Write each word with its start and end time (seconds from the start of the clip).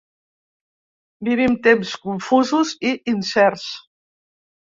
Vivim 1.27 1.57
temps 1.67 1.91
confusos 2.07 2.73
i 2.93 2.93
incerts. 3.13 3.67